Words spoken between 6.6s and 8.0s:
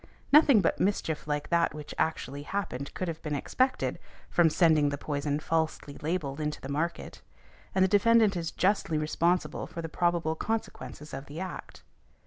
market, and the